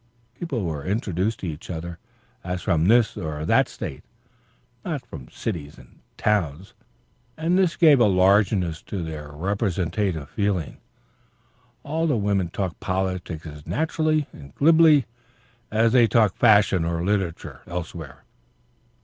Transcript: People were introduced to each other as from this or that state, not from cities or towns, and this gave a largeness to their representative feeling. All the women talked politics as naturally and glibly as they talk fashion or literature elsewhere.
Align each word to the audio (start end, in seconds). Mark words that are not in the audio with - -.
People 0.33 0.63
were 0.63 0.83
introduced 0.83 1.41
to 1.41 1.45
each 1.47 1.69
other 1.69 1.99
as 2.43 2.63
from 2.63 2.87
this 2.87 3.15
or 3.15 3.45
that 3.45 3.67
state, 3.69 4.01
not 4.83 5.05
from 5.05 5.27
cities 5.29 5.77
or 5.77 5.85
towns, 6.17 6.73
and 7.37 7.55
this 7.55 7.75
gave 7.75 7.99
a 7.99 8.07
largeness 8.07 8.81
to 8.81 9.03
their 9.03 9.27
representative 9.29 10.27
feeling. 10.31 10.77
All 11.83 12.07
the 12.07 12.17
women 12.17 12.49
talked 12.49 12.79
politics 12.79 13.45
as 13.45 13.67
naturally 13.67 14.25
and 14.33 14.55
glibly 14.55 15.05
as 15.69 15.91
they 15.91 16.07
talk 16.07 16.35
fashion 16.35 16.83
or 16.83 17.05
literature 17.05 17.61
elsewhere. 17.67 18.23